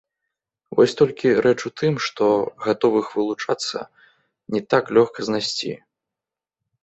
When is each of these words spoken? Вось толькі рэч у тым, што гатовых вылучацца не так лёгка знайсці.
Вось 0.77 0.93
толькі 0.99 1.33
рэч 1.45 1.57
у 1.69 1.71
тым, 1.81 1.93
што 2.05 2.25
гатовых 2.65 3.05
вылучацца 3.17 3.79
не 4.57 4.61
так 4.75 4.83
лёгка 4.99 5.19
знайсці. 5.27 5.71